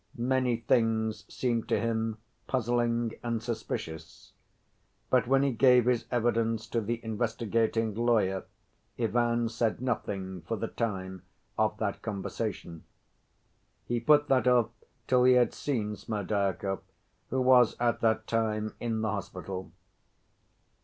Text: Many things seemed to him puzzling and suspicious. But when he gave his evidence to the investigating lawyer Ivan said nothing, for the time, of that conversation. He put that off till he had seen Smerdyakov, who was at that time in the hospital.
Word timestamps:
Many 0.17 0.57
things 0.57 1.31
seemed 1.31 1.69
to 1.69 1.79
him 1.79 2.17
puzzling 2.47 3.13
and 3.21 3.39
suspicious. 3.43 4.33
But 5.11 5.27
when 5.27 5.43
he 5.43 5.51
gave 5.51 5.85
his 5.85 6.07
evidence 6.09 6.65
to 6.69 6.81
the 6.81 6.99
investigating 7.05 7.93
lawyer 7.93 8.45
Ivan 8.97 9.47
said 9.47 9.79
nothing, 9.79 10.41
for 10.47 10.57
the 10.57 10.69
time, 10.69 11.21
of 11.55 11.77
that 11.77 12.01
conversation. 12.01 12.83
He 13.85 13.99
put 13.99 14.27
that 14.27 14.47
off 14.47 14.71
till 15.05 15.23
he 15.23 15.33
had 15.33 15.53
seen 15.53 15.95
Smerdyakov, 15.95 16.79
who 17.29 17.39
was 17.39 17.75
at 17.79 18.01
that 18.01 18.25
time 18.25 18.73
in 18.79 19.01
the 19.01 19.11
hospital. 19.11 19.71